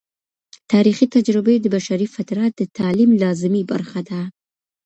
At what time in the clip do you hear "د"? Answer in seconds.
1.59-1.65, 2.57-2.61